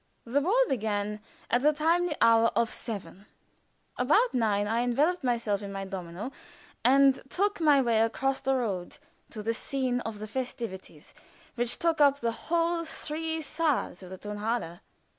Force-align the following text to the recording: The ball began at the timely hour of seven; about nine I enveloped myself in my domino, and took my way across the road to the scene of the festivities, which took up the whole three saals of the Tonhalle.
The 0.25 0.41
ball 0.41 0.59
began 0.67 1.19
at 1.51 1.61
the 1.61 1.73
timely 1.73 2.15
hour 2.21 2.47
of 2.55 2.71
seven; 2.73 3.27
about 3.99 4.33
nine 4.33 4.65
I 4.65 4.81
enveloped 4.81 5.23
myself 5.23 5.61
in 5.61 5.71
my 5.71 5.85
domino, 5.85 6.31
and 6.83 7.21
took 7.29 7.59
my 7.61 7.83
way 7.83 7.99
across 8.01 8.39
the 8.39 8.55
road 8.55 8.97
to 9.29 9.43
the 9.43 9.53
scene 9.53 9.99
of 10.01 10.17
the 10.17 10.25
festivities, 10.27 11.13
which 11.53 11.77
took 11.77 12.01
up 12.01 12.19
the 12.19 12.31
whole 12.31 12.83
three 12.83 13.43
saals 13.43 14.01
of 14.01 14.09
the 14.09 14.17
Tonhalle. 14.17 14.79